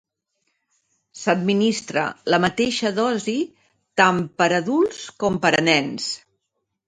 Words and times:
S’administra 1.23 2.05
la 2.35 2.39
mateixa 2.45 2.91
dosi 2.99 3.35
tant 4.01 4.23
per 4.43 4.49
adults 4.61 5.03
com 5.25 5.37
per 5.47 5.53
a 5.59 5.63
nens. 5.71 6.09